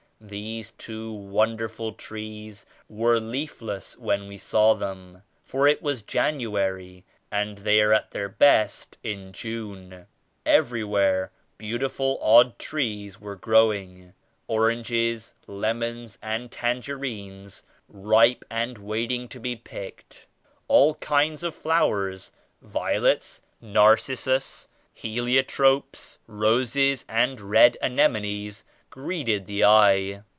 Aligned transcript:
These 0.23 0.73
two 0.73 1.11
wonderful 1.11 1.93
trees 1.93 2.67
were 2.87 3.19
leafless 3.19 3.97
when 3.97 4.27
we 4.27 4.37
saw 4.37 4.75
them, 4.75 5.23
for 5.43 5.67
it 5.67 5.81
was 5.81 6.03
January 6.03 7.05
and 7.31 7.57
they 7.57 7.81
are 7.81 7.91
at 7.91 8.11
their 8.11 8.29
best 8.29 8.99
in 9.03 9.33
June. 9.33 10.05
Ever5rwhere 10.45 11.29
beautiful 11.57 12.19
odd 12.21 12.59
trees 12.59 13.19
were 13.19 13.35
grow 13.35 13.73
ing;— 13.73 14.13
oranges, 14.47 15.33
lemons 15.47 16.19
and 16.21 16.51
tangerines 16.51 17.63
ripe 17.89 18.45
and 18.47 18.77
waiting 18.77 19.27
to 19.29 19.39
be 19.39 19.55
picked. 19.55 20.27
All 20.67 20.93
kinds 20.95 21.43
of 21.43 21.55
flowers, 21.55 22.31
violets, 22.61 23.41
narcissus, 23.59 24.67
heliotropes, 24.95 26.19
roses 26.27 27.05
and 27.09 27.41
red 27.41 27.75
anemones 27.81 28.65
greeted 28.93 29.45
the 29.45 29.63
eye. 29.63 30.21